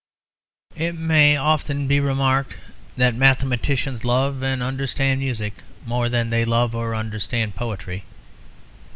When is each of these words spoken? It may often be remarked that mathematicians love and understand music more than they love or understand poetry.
It 0.75 0.95
may 0.95 1.37
often 1.37 1.85
be 1.87 1.99
remarked 1.99 2.55
that 2.97 3.13
mathematicians 3.13 4.03
love 4.03 4.41
and 4.41 4.63
understand 4.63 5.19
music 5.19 5.53
more 5.85 6.09
than 6.09 6.31
they 6.31 6.43
love 6.43 6.73
or 6.73 6.95
understand 6.95 7.53
poetry. 7.55 8.03